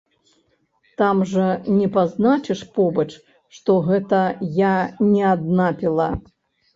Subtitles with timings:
[0.99, 1.49] Там жа
[1.81, 3.05] не пазначыш побач,
[3.57, 4.21] што гэта
[4.61, 4.73] я
[5.11, 6.09] не адна піла.